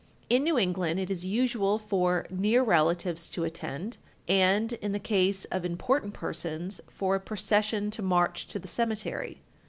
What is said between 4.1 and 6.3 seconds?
and, in the case of important